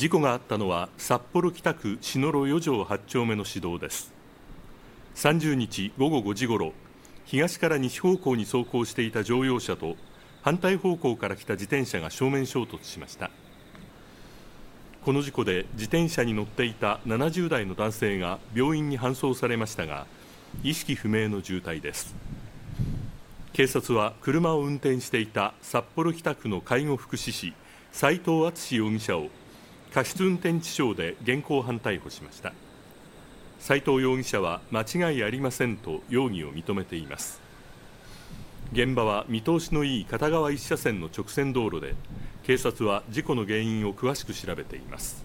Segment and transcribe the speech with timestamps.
[0.00, 4.10] 事故があったのは札幌北区篠路4条8丁目の市道です。
[5.14, 6.72] 30日午後5時ごろ
[7.26, 9.96] 東から西方向に走行していた乗用車と
[10.40, 13.30] 反対方向から来た自転車が正面衝突しました。
[15.04, 20.06] この事故で自転車に乗っていた70代の男性が病院に搬送されましたが
[20.62, 22.14] 意識不明の重体です。
[23.52, 27.52] 警察は車を運転していた札幌北区の介護福祉士
[27.92, 29.28] 斉藤敦容疑者を
[29.92, 32.52] 過失運転致傷で現行犯逮捕しました。
[33.58, 37.40] 斉藤容疑者は間違いありませんと容疑を認めています。
[38.72, 41.94] 現場は見通しのいい片側1車線の直線道路で
[42.44, 45.24] 警察は事故の原因を詳しく調べています。